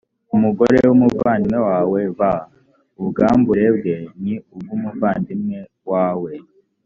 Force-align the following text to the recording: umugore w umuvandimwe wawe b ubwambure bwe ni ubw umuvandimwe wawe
umugore 0.35 0.77
w 0.89 0.91
umuvandimwe 0.95 1.59
wawe 1.69 2.01
b 2.17 2.19
ubwambure 3.01 3.65
bwe 3.75 3.95
ni 4.23 4.33
ubw 4.55 4.67
umuvandimwe 4.75 5.59
wawe 5.91 6.33